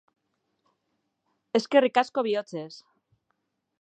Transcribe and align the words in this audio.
Eskerrik 1.61 2.01
asko, 2.03 2.25
bihotzez. 2.29 2.71